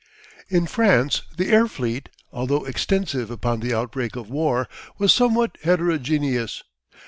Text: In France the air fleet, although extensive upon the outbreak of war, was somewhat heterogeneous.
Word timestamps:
In 0.49 0.65
France 0.65 1.21
the 1.37 1.49
air 1.51 1.67
fleet, 1.67 2.09
although 2.33 2.65
extensive 2.65 3.29
upon 3.29 3.59
the 3.59 3.75
outbreak 3.75 4.15
of 4.15 4.31
war, 4.31 4.67
was 4.97 5.13
somewhat 5.13 5.59
heterogeneous. 5.61 6.63